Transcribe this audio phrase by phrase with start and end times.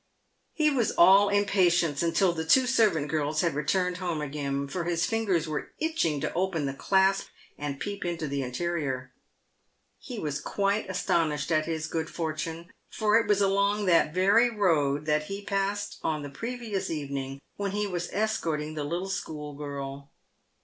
[0.53, 4.85] He was all impatience until the two servant girls had re turned home again, for
[4.85, 9.13] his fingers were itching to open the clasp and peep into the interior.
[9.99, 15.05] He was quite astonished at his good fortune, for it was along that very road
[15.05, 19.53] that he had passed on the previous evening when he was escorting the little school
[19.53, 20.09] girl.